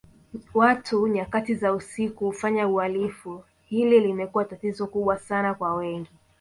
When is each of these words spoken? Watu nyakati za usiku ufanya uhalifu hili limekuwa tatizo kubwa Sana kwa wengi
Watu 0.53 1.07
nyakati 1.07 1.55
za 1.55 1.73
usiku 1.73 2.27
ufanya 2.27 2.67
uhalifu 2.67 3.43
hili 3.65 3.99
limekuwa 3.99 4.45
tatizo 4.45 4.87
kubwa 4.87 5.17
Sana 5.17 5.53
kwa 5.53 5.73
wengi 5.75 6.09